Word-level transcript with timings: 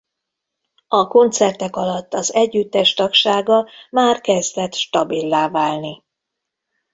A 0.87 1.07
koncertek 1.07 1.75
alatt 1.75 2.13
az 2.13 2.33
együttes 2.33 2.93
tagsága 2.93 3.69
már 3.91 4.21
kezdett 4.21 4.73
stabillá 4.73 5.49
válni. 5.49 6.03